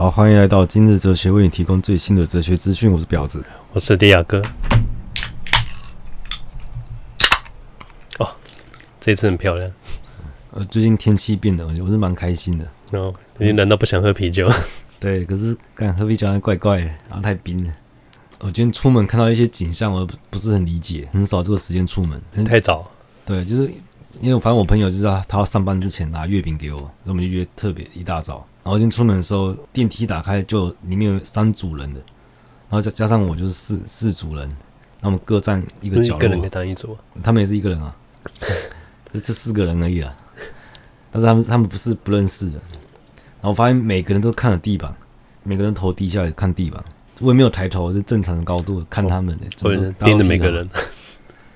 [0.00, 2.90] 好，欢迎来到今日哲学，为你提供最新的哲学资讯。
[2.90, 4.42] 我是婊子，我是迪亚哥。
[8.18, 8.26] 哦，
[8.98, 9.70] 这次很漂亮。
[10.52, 12.66] 呃，最近天气变冷，我是蛮开心的。
[12.92, 14.48] 哦，已经冷到不想喝啤酒。
[14.48, 14.54] 嗯、
[14.98, 17.70] 对，可是干喝啤酒还怪怪的，然后太冰了。
[18.38, 22.18] 我今天出门看到一些景象，我不是很理解，很少这个时间出门。
[22.46, 22.90] 太早。
[23.26, 23.70] 对，就是
[24.22, 28.46] 因为反正我朋友就是他，他要上班之前拿月饼给我，所以我们就约特别一大早。
[28.62, 32.00] 然后今天出门的时候，电梯打开，就里面有三组人的，
[32.68, 34.48] 然后再加上我就是四四组人，
[35.00, 36.18] 那我们各占一个角落。
[36.18, 37.96] 一个人给他一组，他们也是一个人啊，
[39.12, 40.14] 就这四个人而已啊。
[41.10, 44.94] 但是他们他们不是不认识的，然后我发现每个人都看着地板，
[45.42, 46.84] 每个人头低下来看地板，
[47.20, 50.68] 我也没有抬头，是正常的高度看他们的，所以盯着每个人。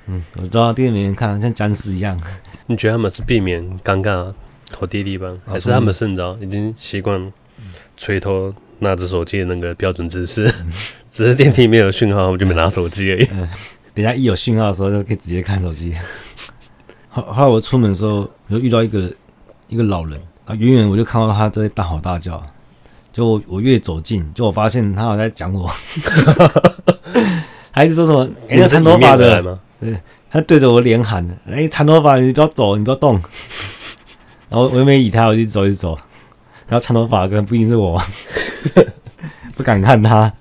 [0.06, 2.20] 嗯，我知道盯着每个人看，像僵尸一样。
[2.66, 4.33] 你觉得他们是避免尴尬？
[4.74, 7.33] 头低地板，还是他们甚早已经习惯
[7.96, 10.52] 垂头拿着手机的那个标准姿势，
[11.10, 13.28] 只是电梯没有讯号，我们就没拿手机而已。
[13.33, 13.48] 嗯，
[13.95, 15.95] 等下一有讯号的时候，就可以直接看手机。
[17.08, 19.11] 后后来我出门的时候，就遇到一个
[19.69, 22.45] 一个老人啊，远远我就看到他在大吼大叫。
[23.12, 25.70] 就我我越走近，就我发现他好像在讲我，
[27.70, 28.28] 还是说什么？
[28.48, 29.41] 哎，那长头发的，
[29.80, 29.97] 对，
[30.28, 33.22] 他对着我脸喊：“哎，长头发，你不要走，你不要动。”
[34.48, 35.98] 然后我又没理他，我就走一走。
[36.67, 38.00] 然后长头发可能不一定是我，
[39.56, 40.33] 不敢看他，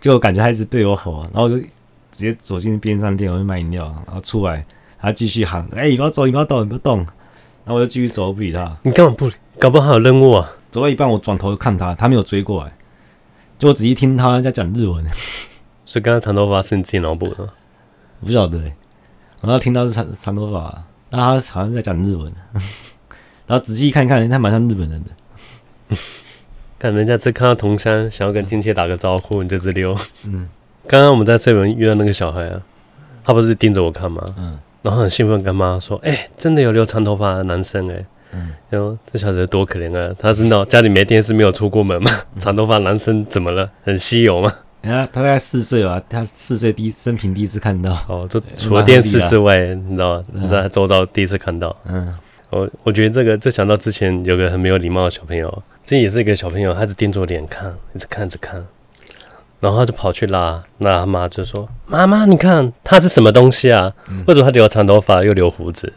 [0.00, 1.22] 就感觉他一直对我吼。
[1.32, 1.66] 然后我就直
[2.12, 3.86] 接走进边上店，我就买饮料。
[4.06, 4.64] 然后出来，
[5.00, 6.98] 他继续喊：“哎、欸，你不要走，你不要动，你不要动。”
[7.64, 8.76] 然后我就继续走，不理他。
[8.82, 9.34] 你干嘛不理？
[9.58, 10.50] 搞不好还有任务啊！
[10.70, 12.72] 走到一半，我转头看他，他没有追过来。
[13.58, 15.04] 就我仔细听他在讲日文。
[15.86, 17.50] 所以刚刚长头发是你自己脑补的吗？
[18.20, 18.74] 我不晓得、欸。
[19.40, 22.32] 然后听到是长长头发，但他好像在讲日文。
[23.46, 25.96] 然后仔细看看，他蛮像日本人的。
[26.78, 29.96] 看人家这看到同乡，想要跟亲戚打个招呼，你就直溜。
[30.26, 30.48] 嗯。
[30.86, 32.60] 刚刚我们在这边遇到那个小孩啊，
[33.24, 34.34] 他不是盯着我看吗？
[34.38, 34.58] 嗯。
[34.82, 38.52] 然后很兴奋跟妈说：“哎、欸，真的有留长头发的男生哎。”嗯。
[38.68, 40.14] 然后这小子多可怜啊！
[40.18, 42.10] 他知道家里没电视，没有出过门嘛。
[42.38, 43.70] 长头发男生怎么了？
[43.82, 44.52] 很稀有吗？
[44.82, 47.96] 人家他大概四岁吧，他四岁第一生平第一次看到。
[48.06, 50.24] 哦，就除了电视之外，你知道吗？
[50.32, 51.74] 你在周遭第一次看到。
[51.86, 52.12] 嗯。
[52.54, 58.64] 我我觉得这个就想到之前有个很没有礼貌的小朋友，这也是一个小朋友，他只盯着我脸看，一直看着看，
[59.58, 63.92] 然后他就跑去拉，那他妈就说：“妈妈，你看他是什么东西啊？
[64.26, 65.92] 为什么他留长头发又留胡子？”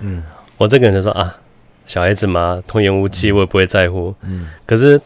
[0.00, 0.24] 嗯，
[0.58, 1.38] 我这个人就说啊，
[1.86, 4.12] 小孩子嘛，童言无忌，我也不会在乎。
[4.22, 5.00] 嗯，可是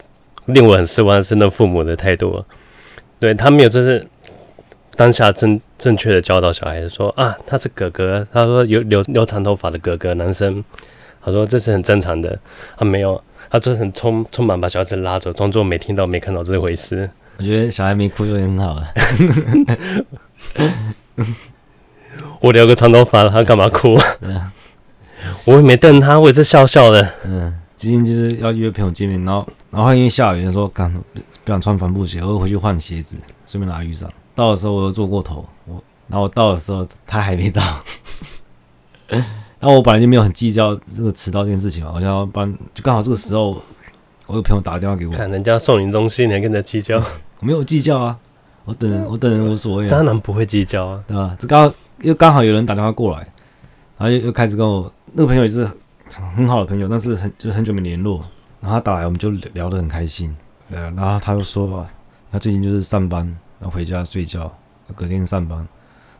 [0.45, 2.43] 令我很失望的是那父母的态度，
[3.19, 4.07] 对他没有就是。
[4.97, 10.63] 当下正正确的教导小孩子说啊，他是哥哥，他说有留留长头发的哥哥男生，
[11.25, 12.39] 他说这是很正常的，
[12.77, 13.19] 他没有，
[13.49, 17.09] 他就是很匆匆忙把小孩子拉走，装作没听到没看到这回事。
[17.37, 18.87] 我觉得小孩没哭就很好了。
[22.39, 23.97] 我留个长头发，他干嘛哭？
[25.45, 27.09] 我也没瞪他，我也是笑笑的。
[27.25, 34.07] 嗯，今天就是要约朋友见面，然后然后因为下雨，说刚不想穿帆布鞋，我又回去换鞋子，顺便拿雨伞。
[34.35, 37.61] 到的时候我又坐过头，我然后我到的时候他还没到，
[39.65, 43.59] 然后我本来就没有很计较这个迟到这件事情嘛，我想要帮，就刚好这个时候
[44.27, 46.97] 我有朋友打电话给我，看人家送你东西你还跟他计较，
[47.41, 48.15] 我没有计较啊，
[48.63, 51.35] 我等人我等人无所谓，当然不会计较啊，对吧？
[51.39, 53.21] 这刚又刚好有人打电话过来，
[53.97, 55.67] 然后又又开始跟我那个朋友也是
[56.35, 58.23] 很好的朋友，但是很就很久没联络，
[58.61, 60.37] 然后他打来我们就聊得很开心，
[60.69, 61.83] 对，然后他就说
[62.31, 63.35] 他最近就是上班。
[63.57, 64.51] 然后回家睡觉，
[64.93, 65.57] 隔天上班，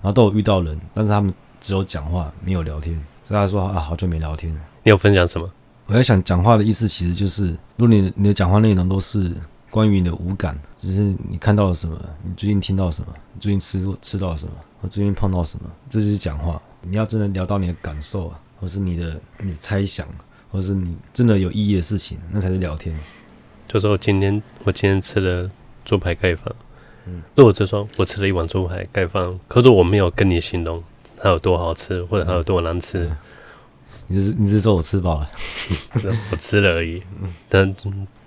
[0.01, 2.99] 然后都有遇到人，但是他们只有讲话，没有聊天。
[3.27, 4.53] 所以他说啊，好久没聊天。
[4.83, 5.49] 你有分享什么？
[5.87, 9.31] 我在想，讲话的意思其实就是，如果你的你的讲话内容都是
[9.71, 16.61] 关于你的五感，就是你看到了什么，你最近听到什么，你最近吃吃到什么，我最近碰到什么，这就是讲话。
[16.81, 20.07] 你要真的聊到你的感受啊，或是你的你的猜想，
[20.51, 22.95] 或是你真的有意义的事情，那才是聊天。
[23.67, 25.49] 就说我今天我今天吃了
[25.83, 26.53] 猪排盖饭。
[27.07, 30.83] 嗯，那我就说我吃了一碗猪排盖饭，可是我没有跟你形容
[31.25, 33.17] 它有多好吃，或者它有多难吃，嗯、
[34.05, 35.31] 你是你是说我吃饱了，
[36.29, 37.01] 我吃了而已，
[37.49, 37.75] 但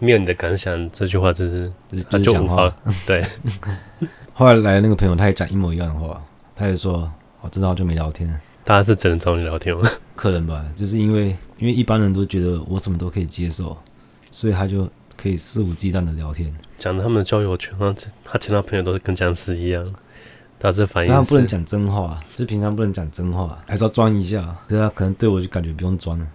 [0.01, 1.73] 没有你的感想，这句话就是
[2.11, 2.75] 他就无法
[3.07, 3.25] 对。
[4.33, 6.21] 后来来那个朋友，他也讲一模一样的话，
[6.57, 7.09] 他也说
[7.41, 8.29] 我知道就没聊天，
[8.65, 9.89] 大家是只能找你聊天吗？
[10.17, 13.79] 可能吧，就是因为因为一般人都觉得我什么都可以接受，
[14.33, 14.91] 所以他就。
[15.21, 17.77] 可以肆无忌惮的聊天，讲他们的交友圈，
[18.23, 19.85] 他其他朋友都是跟僵尸一样，
[20.59, 21.13] 大致反应。
[21.13, 24.57] 他不能讲真话，就平常不能讲真话，还是要装一下。
[24.67, 26.27] 对啊，可能对我就感觉不用装了。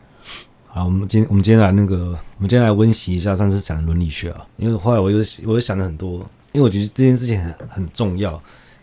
[0.67, 4.45] 好，我们今天我们今天来那个，我们今天来温习一下上次讲的伦理学啊。
[4.57, 6.19] 因为后来我又我又想了很多，
[6.51, 8.35] 因为我觉得这件事情很很重要，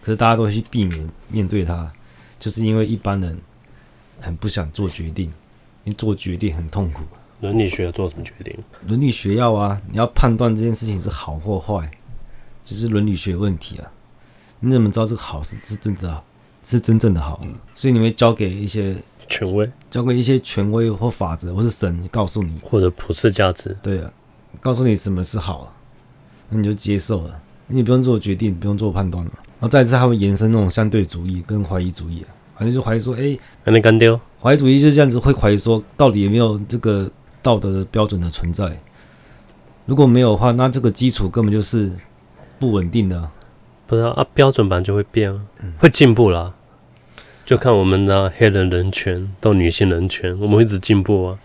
[0.02, 1.90] 可是大家都会去避免面对它，
[2.38, 3.36] 就是因为一般人
[4.20, 5.26] 很不想做决定，
[5.84, 7.02] 因为做决定很痛苦。
[7.40, 8.54] 伦理学要做什么决定？
[8.86, 11.90] 伦理学要啊，你要判断这件事情是好或坏，
[12.64, 13.90] 就是伦理学问题啊。
[14.60, 16.24] 你怎么知道这个好是是真的好，
[16.62, 17.40] 是真正的好？
[17.74, 18.96] 所以你会交给一些。
[19.32, 24.10] 权威交给一些权威或法则，或是神告诉你，或者普世价值，对啊，
[24.58, 25.72] 告诉你什么是好，
[26.48, 29.30] 那你就接受了，你不用做决定，不用做判断了。
[29.36, 34.20] 然后再次，他会延伸那种相对主义跟怀疑主义啊，反正就怀疑说，哎，还能干掉？
[34.42, 37.08] 怀疑主义就是这样子，会怀疑说，到底有没有这个
[37.40, 38.80] 道德的标准的存在？
[39.86, 41.92] 如果没有的话，那这个基础根本就是
[42.58, 43.30] 不稳定的。
[43.90, 45.36] 不知道啊，标准版就会变，
[45.78, 46.54] 会进步啦。
[47.44, 51.36] 就看我们的黑人人权到女性人权，我们会一直进步啊。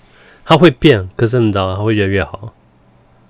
[0.46, 2.54] 它会变，可是你知道，它会越来越好。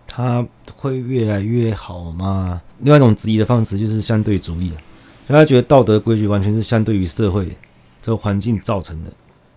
[0.06, 0.46] 它
[0.76, 2.62] 会越来越好吗？
[2.80, 4.74] 另外一种质疑的方式就是相对主义，
[5.30, 7.48] 大家觉得道德规矩完全是相对于社会
[8.02, 9.12] 这个环境造成的。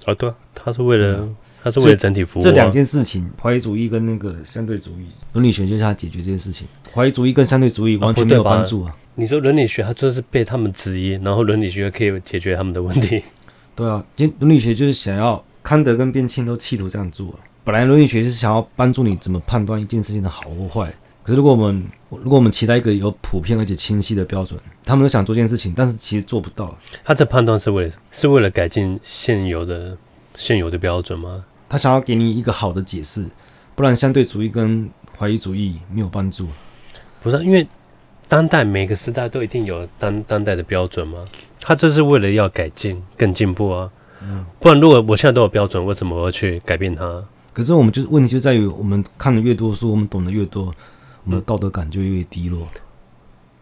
[0.04, 1.28] 啊，对，它是为了，
[1.64, 2.44] 它是为了整体服务啊。
[2.44, 6.69] 这两件事情，怀疑主义跟那个相对主义，伦理学就是它解决这件事情。
[6.94, 8.94] 怀疑主义跟相对主义完全没有帮助啊。
[9.20, 13.20] 你说伦理学，它就是被他们质疑，然后伦理学可以解决他们的问题。
[13.75, 17.37] 对啊，因伦理学就是想要康德跟边沁都企图这样做。
[17.65, 20.94] 本来伦理学是想要帮助你怎么判断一件事情的好或坏。
[21.25, 26.79] 可是如果我们如果我们期待一个有普遍而且清晰的标准，他们都想做这件事情，但是其实做不到。
[27.03, 29.99] 他这判断是为了是为了改进现有的
[30.37, 31.44] 现有的标准吗？
[31.69, 33.26] 他想要给你一个好的解释，
[33.75, 34.88] 不然相对主义跟
[35.19, 36.47] 怀疑主义没有帮助。
[37.21, 37.67] 不是啊，因为。
[38.28, 41.25] 当代每个时代都一定有当当代的标准吗？
[41.60, 43.90] 他这是为了要改进、更进步啊。
[44.20, 47.25] 嗯，不然如果我现在都有标准，为什么我要去改变它？
[47.54, 50.66] 可是我们就是问题就在于，我们看的越多书，我们懂得越多，
[51.25, 52.69] 我们的道德感就越低落。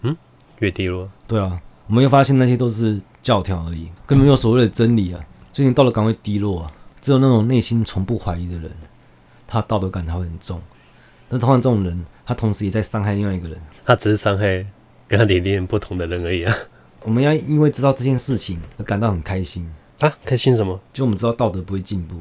[0.02, 0.16] 嗯，
[0.58, 1.08] 越低落。
[1.28, 5.20] 对啊，我们又发现那些都是教条而已，根本没有所谓的真理啊。
[5.52, 8.70] 最近道德感会低落啊，只有那种内心从不怀疑的人，
[9.46, 10.60] 他道德感才会很重。
[11.28, 13.56] 那通常这种人，他同时也在伤害另外一个人。
[13.84, 14.66] 他只是伤害
[15.08, 16.52] 跟他理念不同的人而已啊。
[17.02, 20.12] 我们要因为知道这件事情而感到很开心啊！
[20.24, 20.80] 开心什么？
[20.92, 22.16] 就我们知道道德不会进步，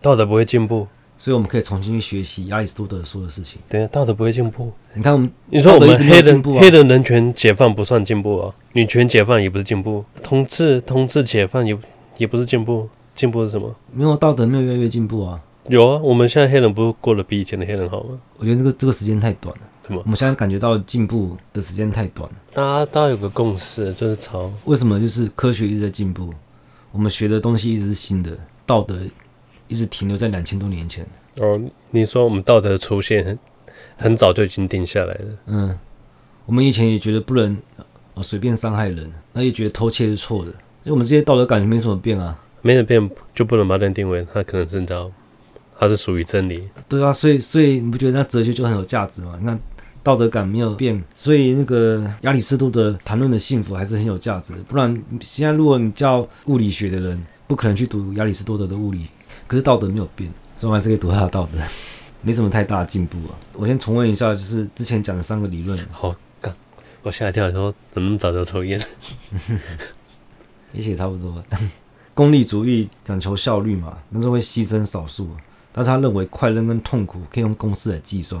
[0.00, 0.86] 道德不会进步，
[1.18, 3.60] 所以我们可以重新去学习亚里士多德说的事情。
[3.68, 4.72] 对啊，道德不会进步。
[4.94, 11.76] 你看我们，你说我们黑人黑人人权解放不算进步啊，女权解放也不是进步，同志同志解放也
[12.18, 13.74] 也不是进步，进步是什么？
[13.92, 15.40] 没有道德，没有越来越进步啊。
[15.68, 18.20] 有啊，我们现在黑人不是过得比以前的黑人好吗？
[18.38, 19.62] 我觉得这个这个时间太短了。
[19.82, 20.00] 怎么？
[20.04, 22.36] 我们现在感觉到进步的时间太短了。
[22.52, 24.50] 大家大家有个共识，就是朝。
[24.64, 25.00] 为什么？
[25.00, 26.32] 就是科学一直在进步，
[26.92, 28.98] 我们学的东西一直是新的，道德
[29.68, 31.06] 一直停留在两千多年前。
[31.40, 33.38] 哦，你说我们道德出现很
[33.96, 35.38] 很早就已经定下来了。
[35.46, 35.78] 嗯，
[36.46, 37.56] 我们以前也觉得不能
[38.14, 40.50] 啊随便伤害人，那也觉得偷窃是错的，
[40.84, 45.10] 因为我们这些道德感觉没什么变啊，没人变就不能把人定为他可能是叫。
[45.78, 49.36] 它是属于真理，对啊，所以所以你不觉得那哲学就很有价值吗？
[49.38, 49.58] 你看
[50.02, 54.54] 道德感没有变，所以那个亚里士多德谈论的幸福还是很有价值。
[54.68, 59.06] 不然现在如果你叫物理学的人，不可能去读亚里士多德的物理，
[59.46, 61.58] 可是道德没有变，所以我还是可以读他的道德，
[62.22, 63.34] 没什么太大的进步啊。
[63.52, 65.78] 我先重温一下，就是之前讲的三个理论。
[65.90, 66.54] 好，干，
[67.02, 68.80] 我吓一跳，说怎么那么早就抽烟？
[70.72, 71.42] 也差不多。
[72.14, 75.28] 功利主义讲求效率嘛，但是会牺牲少数。
[75.76, 78.40] 但是他认为快乐跟痛苦可以用公式来计算，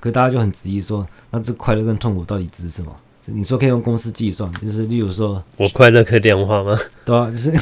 [0.00, 2.92] 可是大家就很质疑说，那这快乐跟痛苦到底指什么？
[3.26, 6.76] 你说可以用公式计算，就是例如说，我快乐可以量化吗？
[7.04, 7.56] 对啊，就是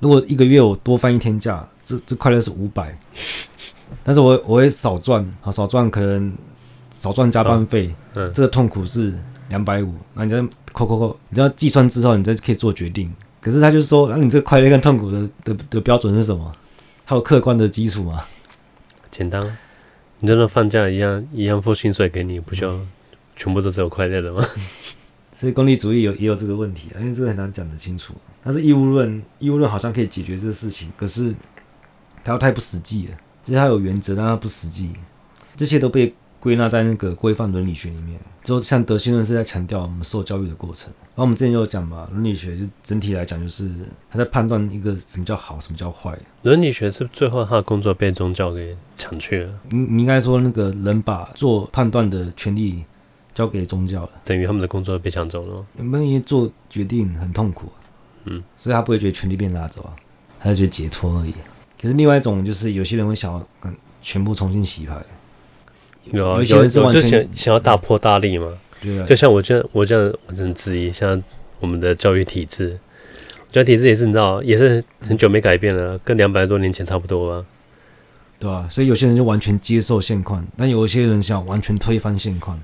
[0.00, 2.98] 如果一个月我多放一天假，这这快乐是五百，
[4.02, 6.32] 但是我我会少赚，啊少赚可能
[6.90, 9.12] 少赚加班费，嗯，这个痛苦是
[9.50, 10.40] 两百五，那你再
[10.72, 13.12] 扣扣扣，你要计算之后，你再可以做决定。
[13.38, 16.50] 可是他就说，那你这个快乐跟痛苦的的的标准是什么？
[17.04, 18.24] 还有客观的基础吗？
[19.10, 19.56] 简单，
[20.20, 22.80] 你真的放假一样一样付薪水给你，不就
[23.36, 24.42] 全部都只有快乐的吗？
[25.34, 28.14] 所以功利主义有也有这个问题，因为这个很难讲得清楚。
[28.42, 31.34] 但是义务论，义务论好像可以解决这个事情，可是
[32.22, 33.14] 它又太不实际了。
[33.44, 34.90] 其实它有原则，但它不实际。
[35.56, 38.18] 这些都被归纳在那个规范伦理学里面。
[38.42, 40.92] 之后像德性论是在强调我们受教育的过程。
[41.14, 43.70] 然后我们之前就有讲嘛，伦理学就整体来讲，就是
[44.10, 46.18] 他在判断一个什么叫好，什么叫坏。
[46.42, 49.60] 伦理学是最后他的工作被宗教给抢去了。
[49.70, 52.84] 你你应该说那个人把做判断的权利
[53.32, 55.64] 交给宗教了，等于他们的工作被抢走了。
[55.76, 57.70] 有没有做决定很痛苦，
[58.24, 59.94] 嗯，所以他不会觉得权利被拿走啊，
[60.40, 61.32] 他就觉得解脱而已。
[61.80, 64.96] 可是另外一种就是有些人会想要嗯全部重新洗牌，
[66.10, 68.46] 有有有就想想要大破大立嘛。
[68.80, 71.22] 对啊，就像我这样我这样我很质疑，像
[71.60, 72.76] 我们的教育体制，
[73.52, 77.44] 教育体制也是你知道，也是很久没改变了，跟两百多年前差不多啊。
[78.40, 82.60] 对啊，所以有些人就完全接受现况，但有一些人想完全推翻现况，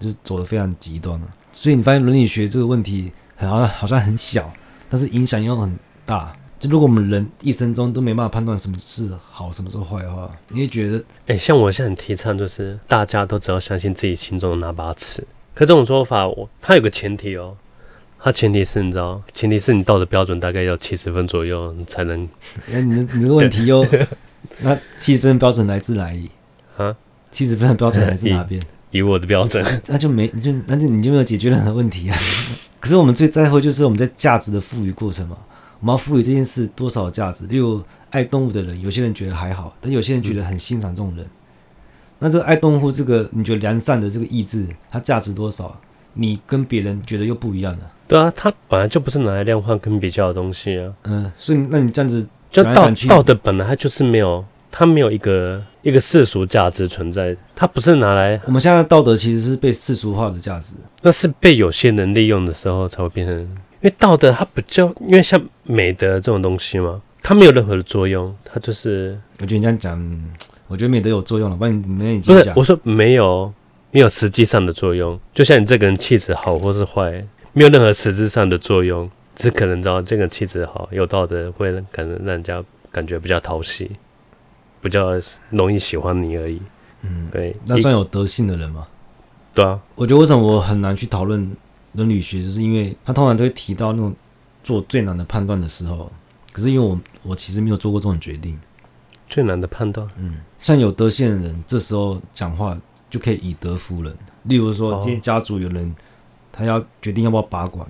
[0.00, 1.26] 就走的非常极端了。
[1.52, 4.52] 所以你发现伦理学这个问题好像好像很小，
[4.88, 6.32] 但是影响又很大。
[6.60, 15.26] 就如果我们人一生中都没办法判断什么是好，什么是坏的话，你会觉得，哎、欸，像我现在很提倡，就是大家都只要相信自己心中的那把尺。
[15.54, 17.56] 可这种说法，我它有个前提哦，
[18.18, 22.28] 它前提是你知道，前提是你道德标准大概要七十分左右，你才能。
[22.70, 23.84] 哎，你你这个问题 又。
[24.60, 26.30] 那七十分的标准来自哪里
[26.76, 26.94] 啊？
[27.32, 28.60] 七十分的标准来自哪 边？
[28.90, 32.18] 以我的标准，那就没你就那就你就没有解决任何问题啊。
[32.80, 35.38] 可是我们最在乎就是我们在价值的赋予过程嘛。
[35.80, 37.46] 我们要赋予这件事多少价值？
[37.46, 41.24] 例如爱动物的人，有些人觉得还好，但有些人觉得很欣赏这种人。
[41.24, 41.30] 嗯、
[42.20, 45.78] 那这个爱动物这个你觉得良善的这个意志，它价值多少？
[46.14, 47.90] 你跟别人觉得又不一样了。
[48.06, 50.92] 对啊，它本来就不是拿来量化跟比较的东西啊。
[51.04, 52.28] 嗯，所以那你这样子。
[52.50, 58.40] 就道道德本来它就是没有，它没有一个一个世俗价值存在，它不是拿来。
[58.44, 63.48] 我们现在道德其实是被世俗化的价值，那是被有些人利用的时候才会变成。
[63.80, 69.18] 因为道德它不叫，因为像美德这种东西嘛，它没有任何的作用，它就是。
[69.40, 70.22] 我觉得你这样讲，
[70.68, 73.52] 我觉得美德有作用了，不然你没你不是我说没有
[73.90, 79.10] 没有实际上的作用，就像你这个人气质好或是坏，没有任何实质上的作用。
[79.32, 83.90] 只可能知道这个气质好、有道德，会可能让人家感觉比较讨喜，
[84.82, 85.12] 比较
[85.48, 86.60] 容易喜欢你而已。
[87.02, 88.86] 嗯，对，那算有德性的人吗？
[89.54, 91.56] 对啊，我觉得为什么我很难去讨论
[91.92, 94.14] 伦理学，就是因为他通常都会提到那种
[94.62, 96.10] 做最难的判断的时候。
[96.52, 98.58] 可是因为我我其实没有做过这种决定，
[99.28, 102.76] 最难的判断，嗯，像有德性的人，这时候讲话
[103.08, 104.12] 就可以以德服人。
[104.42, 105.94] 例如说，今天家族有人
[106.52, 107.86] 他要决定要不要拔管。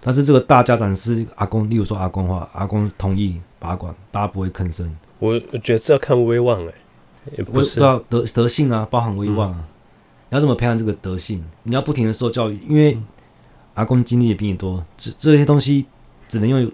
[0.00, 4.96] 但是这个大家长是阿公，例如说阿公话，阿公同意拔管，大家不会吭声。
[5.18, 9.66] 我我觉得是要看威望哎、欸，也不是都要德德性啊，包含威望啊。
[10.34, 11.42] 要怎么培养这个德性？
[11.62, 12.98] 你要不停的受教育，因为
[13.74, 15.86] 阿公经历也比你多，这这些东西
[16.28, 16.70] 只能用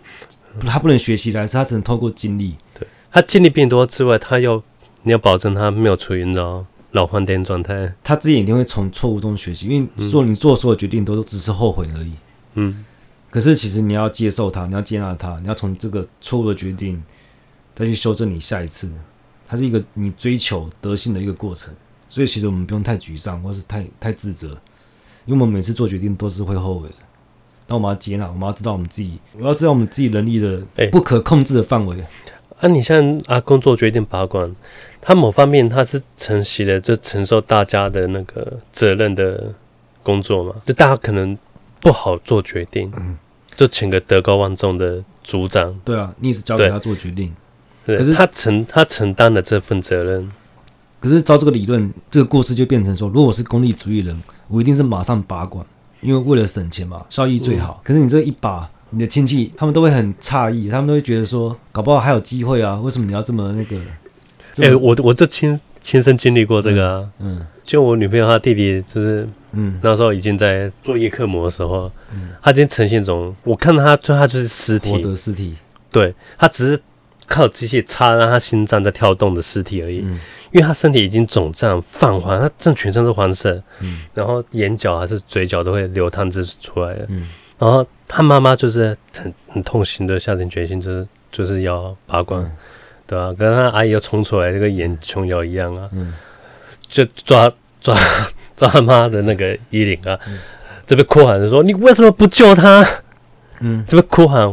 [0.61, 2.57] 他不能学习来，是他只能透过经历。
[2.79, 4.63] 对，他经历比你多之外，他要
[5.03, 12.13] 你要保证他没有处于老老换电状态，他自己一定会从错误中学习，因为做你做所有决定都只是后悔而已。
[12.55, 12.85] 嗯。
[13.33, 17.01] 可是，其实你要接受他，你要接纳他，你要从这个错误的决定
[17.77, 18.91] 再去修正你下一次。
[19.47, 21.73] 它是一个你追求德性的一个过程。
[22.11, 24.49] 所以，其实我们不用太沮丧，或是太太自责，
[25.25, 26.95] 因为我们每次做决定都是会后悔的。
[27.69, 31.97] 那我们要接纳，我们要知道我们自己，我要知道我们自己能力的不可控制的范围。
[32.61, 34.55] 啊，你像阿公做决定拔管，
[35.01, 39.55] 他某方面他是承袭了就承受大家的那个责任的
[40.03, 41.39] 工作嘛，就大家可能。
[41.83, 43.17] 不好做决定，嗯，
[43.57, 45.75] 就请个德高望重的组长。
[45.83, 47.35] 对啊，你也是交给他做决定。
[47.87, 50.31] 可是他承他承担了这份责任。
[51.01, 55.65] 可是照这个理论，这个故事就变成说，如果我是功利主义人，我一定是马上拔管，
[56.01, 57.81] 因为为了省钱嘛，效益最好。
[57.81, 62.79] 嗯、可是你这一拔，你的亲戚他们都会很诧异，他们都会觉得说，搞不好还有机会啊？
[62.81, 63.77] 为什么你要这么那个？
[64.59, 67.09] 哎、欸，我我这亲亲身经历过这个啊。
[67.19, 67.39] 嗯。
[67.39, 75.55] 嗯就我女朋友她弟弟，就是嗯，那时候已经在做叶克膜的时候，嗯，他已经呈现一种，我看到他，就他就是尸体，活的尸体，
[75.93, 76.83] 对，他只是
[77.29, 80.19] 靠机械插让他心脏在跳动的尸体而已，嗯，
[80.53, 87.29] 因为他身体已经肿胀泛黄，他正全身都黄色，嗯，然后眼角还是嘴角都会流汤汁出来的，嗯，
[87.59, 92.53] 然后他妈妈就是很很痛心的下定决心，就是就是要拔罐，嗯、
[93.07, 93.33] 对吧、啊？
[93.33, 96.15] 跟他阿姨又冲出来，这个眼琼瑶一样啊，嗯。
[96.89, 97.49] 就抓
[97.81, 97.97] 抓
[98.57, 100.19] 抓他妈的那个衣领啊！
[100.27, 100.41] 嗯、
[100.85, 102.85] 这边哭喊着说：“你为什么不救他？”
[103.63, 104.53] 嗯，这边哭喊，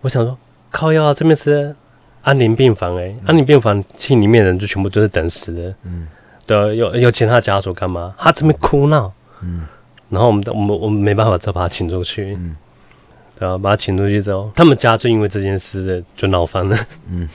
[0.00, 0.36] 我想说
[0.68, 1.14] 靠药啊！
[1.14, 1.72] 这边是
[2.28, 5.74] 安宁病房哎、安宁病房厅里面人就全部都是等死的。
[5.84, 6.06] 嗯，
[6.44, 8.14] 对，有有请他家属干嘛？
[8.18, 9.10] 他这边哭闹。
[9.40, 9.66] 嗯，
[10.10, 12.36] 然后我们我们我们没办法再把他请出去。
[12.38, 12.54] 嗯，
[13.38, 16.76] 对啊，把他请出去之后，他们家就因为这件事就闹翻了。
[17.08, 17.26] 嗯，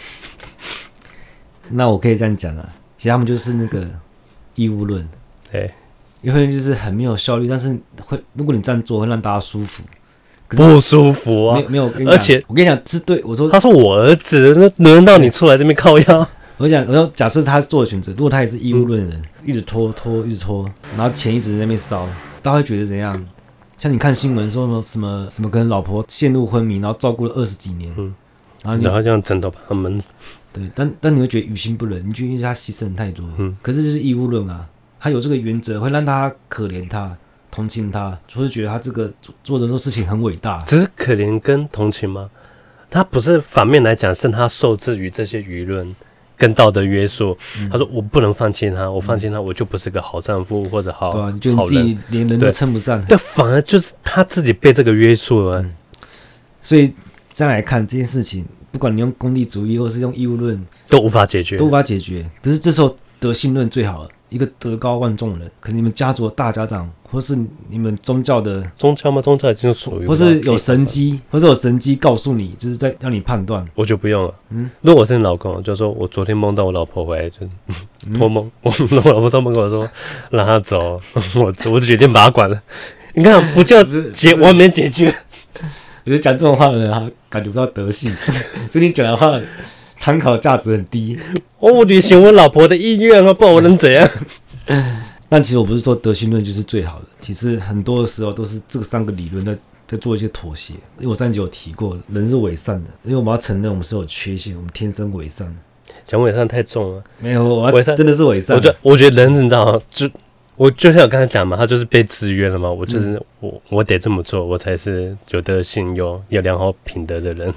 [1.70, 2.70] 那我可以这样讲啊。
[2.96, 3.88] 其实他们就是那个
[4.54, 5.10] 义务论，
[5.52, 5.72] 对，
[6.22, 9.82] 因为就是很没有效率，但是会如果你这样做会让大家舒服，
[10.56, 16.28] 不舒服啊，没有没有，而且我跟你讲是对我说，他说我儿子，那轮到你出来这边靠腰。
[16.58, 22.08] 我讲我说假设他做的选择，如果他也是义务论的人，嗯、一直拖拖一直拖，然后钱一直在那边烧，
[22.42, 23.26] 大家会觉得怎样？
[23.78, 28.14] 像你看新闻说什么什么什么跟老婆陷入昏迷，然后照顾了二十几年，嗯，
[28.64, 30.10] 然后你然后用枕头把他闷死。
[30.54, 34.66] 对，但但你会觉得于心不忍，你就因为他牺牲太多，嗯，可是这是义务论啊，
[35.00, 37.18] 他有这个原则会让大家可怜他、
[37.54, 40.60] 同情他，就是觉得他这个做做的这事情很伟大。
[40.64, 42.28] 只是可怜跟同情吗？
[42.90, 45.96] 他不是反面来讲，是他受制于这些舆论。
[46.36, 53.02] 跟道德约束，嗯、他说我不能放弃他，我放弃他，我就不是个好丈夫或者好好人，就你自己连人都称不上。
[53.06, 55.62] 对，反而就是他自己被这个约束了。
[55.62, 55.72] 嗯、
[56.60, 56.92] 所以
[57.32, 62.30] 再来看这件事情，不管你用功利主义或是用义务论，都无法解决，都无法解决。
[62.42, 64.10] 只是这时候德性论最好了。
[64.34, 67.38] 一个德高望重的人，可能你们家族的大家长，或是
[67.70, 69.22] 你们宗教的宗教吗？
[69.22, 73.64] 宗教已经属于，或是有神机，或是有神机告诉你，就是在让你判断。
[73.76, 74.34] 我就不用了。
[74.50, 77.48] 嗯，如果我是你老公，就说我昨天梦到我老婆回来，就
[78.18, 79.88] 托梦，我我老婆托梦跟我说
[80.32, 81.00] 让他走，
[81.38, 82.60] 我我就决定把他管了。
[83.14, 85.14] 你看，不叫解完美解决。
[86.06, 88.12] 我觉得讲这种话的人，他感觉不到德性，
[88.68, 89.40] 所以你讲的话。
[90.04, 91.18] 参考价值很低，
[91.60, 94.06] 我履行我老婆的意愿啊，不然我能怎样？
[95.30, 99.58] 但其实我不是说德性论就是最好的，其实很多的时候都是这三个理论在
[99.88, 100.74] 在做一些妥协。
[100.98, 105.56] 因为我上集有提过，人是伪善的，因为我们要承认我们是有缺陷，我们天生伪善。
[106.06, 108.58] 讲伪善太重了，没有，我伪善真的是伪善。
[108.58, 109.82] 我觉得我觉得人你知道吗？
[109.90, 110.10] 就
[110.58, 117.54] 我就像我刚才讲嘛，他就是被制约了嘛，我就是、嗯、我我得这么做，我才是有德性、有有良好品德的人。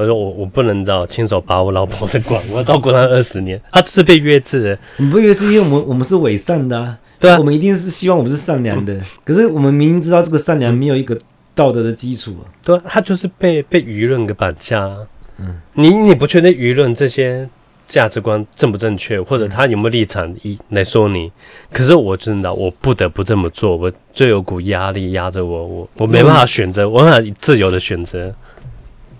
[0.00, 4.78] 我说我我不能找亲手把我老婆的管，我要照顾她二十年， 她就是被约制的。
[4.96, 8.94] 你不约制，因为我们我们是伪善的啊，对啊，我们一定是希望我们是善良的。
[8.94, 11.14] 嗯、可是我们明明知道这个善良没有一个
[11.54, 14.96] 道德的基础啊，对啊，他就是被被舆论给绑架啊。
[15.36, 17.46] 嗯，你你不确定舆论这些
[17.86, 21.30] 价值观正不正确，或者他有没有立场一来说你，
[21.70, 28.34] 可是我真的我不得不这么做，我就有股压力压着我，我我没办法选择，我法自由的选择。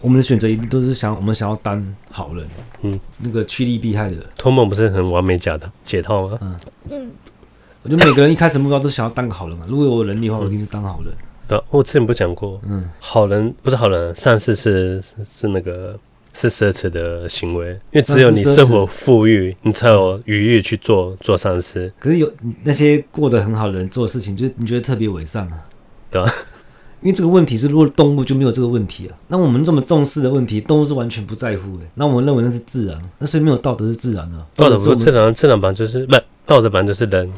[0.01, 2.47] 我们的选择一定都是想，我们想要当好人，
[2.83, 4.17] 嗯，那个趋利避害的。
[4.37, 6.39] 托梦不是很完美假的解套吗？
[6.41, 6.57] 嗯
[6.91, 7.11] 嗯，
[7.83, 9.67] 我觉得每个人一开始目标都想要当个好人嘛。
[9.69, 11.13] 如果有能力的话，我一定是当好人。
[11.47, 15.99] 对，我之前不讲过，嗯，好人不是好人，善事是是那个
[16.33, 21.93] 是奢侈的行为，因为只有你生活富裕，你才有余裕去做做善事。
[21.99, 22.33] 可是有
[22.63, 25.65] 那些过得很好的人做的事情，就你觉得特别伪善啊？
[26.11, 26.33] 对吧？
[27.03, 29.17] 因为这个问题是，如果动物就没有这个问题啊。
[29.29, 31.85] 那我们这么重视的问题，动物是完全不在乎的。
[31.95, 34.37] 那我们认为那是自然，那所以没有道德是自然的。
[34.55, 36.15] 道德不是自然，自然版就是不
[36.47, 37.33] 道德版就是人，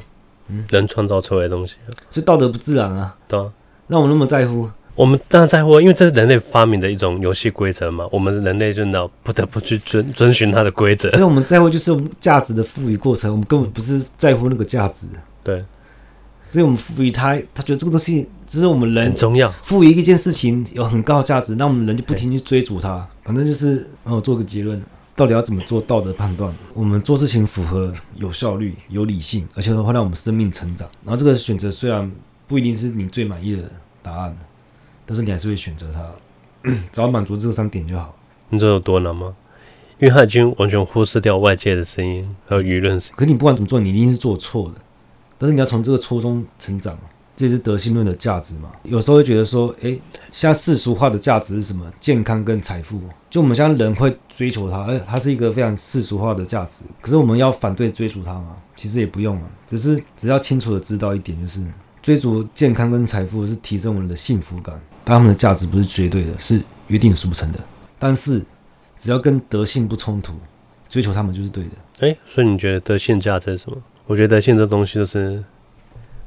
[0.48, 1.76] 嗯，人创造出来的东西。
[2.10, 3.14] 所以道德不自然啊。
[3.28, 3.46] 对啊。
[3.86, 4.68] 那我们那么在乎？
[4.94, 8.06] 我们当然在乎，因为这是人类发明的一种游戏规则嘛。
[8.10, 11.08] 我们人类就那不得不去遵遵循它的规则。
[11.10, 15.06] 所以我们在乎就是价值的赋予过程，我们根本不是在乎那个价值。
[15.44, 15.64] 对。
[16.44, 19.50] 所以我们赋予他，他觉得这个东西只是我们人很重要。
[19.62, 23.08] 赋予一件事情有很高的价值，那我们人就不停去追逐它。
[23.24, 24.82] 反正就是，我做个结论：
[25.16, 26.52] 到底要怎么做道德判断？
[26.74, 30.88] 我们做事情符合有效率、有理性，而且会让我们生命成长。
[31.04, 32.10] 然后这个选择虽然
[32.46, 33.62] 不一定是你最满意的
[34.02, 34.36] 答案，
[35.06, 38.14] 但是你还是会选择它，只要满足这三点就好。
[38.50, 39.34] 你知道有多难吗？
[39.98, 43.14] 因为他已经完全忽视掉外界的声音和舆论声音。
[43.16, 44.80] 可你不管怎么做，你一定是做错的。
[45.42, 46.96] 但是你要从这个初衷成长，
[47.34, 48.70] 这也是德性论的价值嘛。
[48.84, 50.00] 有时候会觉得说，诶，
[50.30, 51.84] 现在世俗化的价值是什么？
[51.98, 56.84] 健康跟财富，就我们现在人会追求它，诶，它是一个非常世俗化的价值。
[57.00, 58.56] 可是我们要反对追逐它吗？
[58.76, 61.66] 其实也不用啊，只是只要清楚的知道一点，就是
[62.00, 67.58] 追逐健康跟财富是提升我们的幸福感，但他们的价值不是绝对的，是约定俗成的。
[67.98, 68.40] 但是
[68.96, 70.34] 只要跟德性不冲突，
[70.88, 71.70] 追求他们就是对的。
[72.06, 73.76] 诶，所以你觉得德性价值是什么？
[74.06, 75.42] 我觉得现在东西都是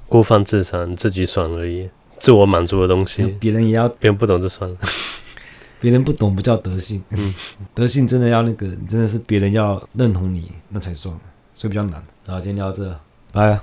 [0.07, 3.25] 孤芳自赏、自己爽而已，自我满足的东西。
[3.39, 4.77] 别人也要，别人不懂就算了。
[5.79, 7.33] 别人不懂不叫德性，嗯，
[7.75, 11.13] 德性真的要那个，真的是别人要认同你那才算，
[11.53, 12.01] 所以比较难。
[12.25, 12.99] 好，今天聊到这，
[13.31, 13.59] 拜。